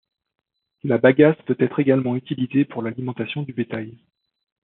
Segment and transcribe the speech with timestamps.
[0.81, 3.99] La bagasse peut être également utilisée pour l'alimentation du bétail.